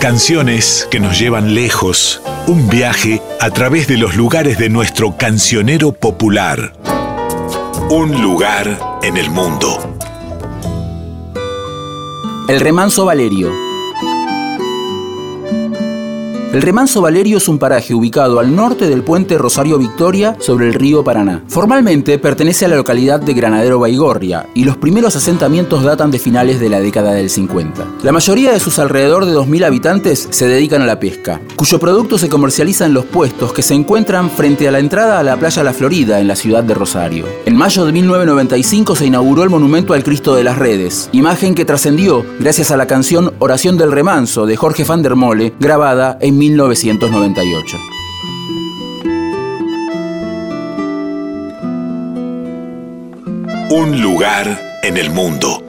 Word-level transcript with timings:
Canciones 0.00 0.86
que 0.92 1.00
nos 1.00 1.18
llevan 1.18 1.54
lejos. 1.56 2.22
Un 2.46 2.68
viaje 2.68 3.20
a 3.40 3.50
través 3.50 3.88
de 3.88 3.96
los 3.96 4.14
lugares 4.14 4.56
de 4.56 4.68
nuestro 4.68 5.16
cancionero 5.16 5.90
popular. 5.90 6.72
Un 7.90 8.22
lugar 8.22 9.00
en 9.02 9.16
el 9.16 9.28
mundo. 9.28 9.96
El 12.48 12.60
remanso 12.60 13.06
Valerio. 13.06 13.67
El 16.50 16.62
Remanso 16.62 17.02
Valerio 17.02 17.36
es 17.36 17.46
un 17.46 17.58
paraje 17.58 17.92
ubicado 17.92 18.40
al 18.40 18.56
norte 18.56 18.88
del 18.88 19.02
puente 19.02 19.36
Rosario 19.36 19.76
Victoria 19.76 20.34
sobre 20.40 20.66
el 20.66 20.72
río 20.72 21.04
Paraná. 21.04 21.44
Formalmente 21.46 22.18
pertenece 22.18 22.64
a 22.64 22.68
la 22.68 22.76
localidad 22.76 23.20
de 23.20 23.34
Granadero 23.34 23.78
Baigorria 23.78 24.46
y 24.54 24.64
los 24.64 24.78
primeros 24.78 25.14
asentamientos 25.14 25.84
datan 25.84 26.10
de 26.10 26.18
finales 26.18 26.58
de 26.58 26.70
la 26.70 26.80
década 26.80 27.12
del 27.12 27.28
50. 27.28 27.86
La 28.02 28.12
mayoría 28.12 28.50
de 28.52 28.60
sus 28.60 28.78
alrededor 28.78 29.26
de 29.26 29.34
2.000 29.34 29.66
habitantes 29.66 30.26
se 30.30 30.48
dedican 30.48 30.80
a 30.80 30.86
la 30.86 30.98
pesca, 30.98 31.38
cuyo 31.54 31.78
producto 31.78 32.16
se 32.16 32.30
comercializa 32.30 32.86
en 32.86 32.94
los 32.94 33.04
puestos 33.04 33.52
que 33.52 33.62
se 33.62 33.74
encuentran 33.74 34.30
frente 34.30 34.66
a 34.66 34.72
la 34.72 34.78
entrada 34.78 35.18
a 35.18 35.22
la 35.22 35.36
playa 35.36 35.62
La 35.62 35.74
Florida 35.74 36.18
en 36.18 36.28
la 36.28 36.36
ciudad 36.36 36.64
de 36.64 36.72
Rosario. 36.72 37.26
En 37.44 37.56
mayo 37.56 37.84
de 37.84 37.92
1995 37.92 38.96
se 38.96 39.04
inauguró 39.04 39.42
el 39.42 39.50
monumento 39.50 39.92
al 39.92 40.02
Cristo 40.02 40.34
de 40.34 40.44
las 40.44 40.56
Redes, 40.56 41.10
imagen 41.12 41.54
que 41.54 41.66
trascendió 41.66 42.24
gracias 42.40 42.70
a 42.70 42.78
la 42.78 42.86
canción 42.86 43.34
Oración 43.38 43.76
del 43.76 43.92
Remanso 43.92 44.46
de 44.46 44.56
Jorge 44.56 44.84
van 44.84 45.02
der 45.02 45.14
Mole, 45.14 45.52
grabada 45.60 46.16
en 46.22 46.38
1998. 46.48 47.78
Un 53.70 54.00
lugar 54.00 54.58
en 54.82 54.96
el 54.96 55.10
mundo. 55.10 55.67